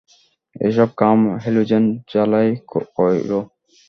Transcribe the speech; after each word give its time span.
এইসব 0.55 0.89
কাম 0.97 1.19
হ্যালোজেন 1.43 1.83
জালায় 2.11 2.51
কইরো। 2.95 3.39